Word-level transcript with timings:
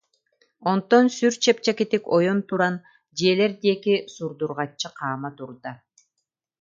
Онтон 0.71 1.05
сүр 1.17 1.33
чэпчэкитик 1.43 2.03
ойон 2.17 2.39
туран, 2.47 2.75
дьиэлэр 3.17 3.51
диэки 3.61 3.95
сурдурҕаччы 4.13 4.89
хаама 4.97 5.29
турда 5.37 5.71